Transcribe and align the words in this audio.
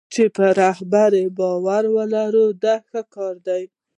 چې 0.13 0.23
په 0.35 0.45
رهبر 0.61 1.11
باور 1.37 1.83
ولري 1.95 2.45
دا 2.63 2.75
ښه 2.87 3.01
کار 3.13 3.35
دی. 3.47 3.63